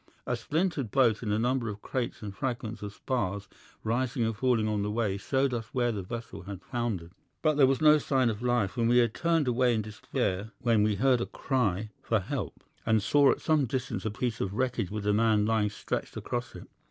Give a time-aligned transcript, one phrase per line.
[0.25, 3.47] A splintered boat and a number of crates and fragments of spars
[3.83, 7.11] rising and falling on the waves showed us where the vessel had foundered;
[7.43, 10.81] but there was no sign of life, and we had turned away in despair when
[10.81, 14.89] we heard a cry for help, and saw at some distance a piece of wreckage
[14.89, 16.67] with a man lying stretched across it.